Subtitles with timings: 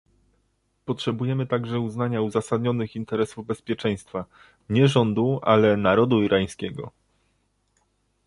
[0.85, 4.25] Potrzebujemy także uznania uzasadnionych interesów bezpieczeństwa,
[4.69, 6.91] nie rządu, ale narodu irańskiego